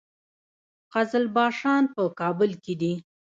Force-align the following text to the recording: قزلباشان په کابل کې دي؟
قزلباشان 0.93 1.83
په 1.93 2.03
کابل 2.19 2.51
کې 2.63 2.73
دي؟ 2.81 2.93